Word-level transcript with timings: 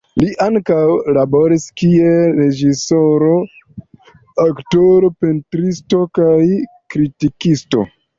Li 0.19 0.27
ankaŭ 0.43 0.77
laboris 1.17 1.65
kiel 1.81 2.31
reĝisoro, 2.39 3.33
aktoro, 4.45 5.11
pentristo 5.25 6.01
kaj 6.21 6.39
kritikisto. 6.95 7.85